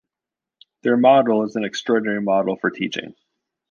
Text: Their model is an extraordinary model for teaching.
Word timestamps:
Their 0.81 0.97
model 0.97 1.43
is 1.43 1.55
an 1.55 1.63
extraordinary 1.63 2.21
model 2.23 2.55
for 2.59 2.71
teaching. 2.71 3.13